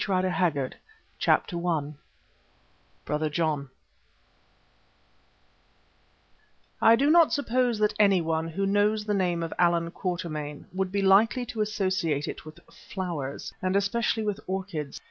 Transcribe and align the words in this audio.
Rider 0.07 0.31
Haggard 0.31 0.75
First 1.19 1.49
Published 1.51 1.63
1915. 1.63 1.93
CHAPTER 1.93 3.05
I 3.05 3.05
BROTHER 3.05 3.29
JOHN 3.29 3.69
I 6.81 6.95
do 6.95 7.11
not 7.11 7.31
suppose 7.31 7.77
that 7.77 7.93
anyone 7.99 8.47
who 8.47 8.65
knows 8.65 9.05
the 9.05 9.13
name 9.13 9.43
of 9.43 9.53
Allan 9.59 9.91
Quatermain 9.91 10.65
would 10.73 10.91
be 10.91 11.03
likely 11.03 11.45
to 11.45 11.61
associate 11.61 12.27
it 12.27 12.45
with 12.45 12.59
flowers, 12.91 13.53
and 13.61 13.75
especially 13.75 14.23
with 14.23 14.39
orchids. 14.47 14.99